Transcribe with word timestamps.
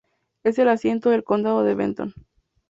Es 0.43 0.57
el 0.57 0.67
asiento 0.67 1.11
del 1.11 1.23
condado 1.23 1.63
de 1.63 1.75
Benton. 1.75 2.15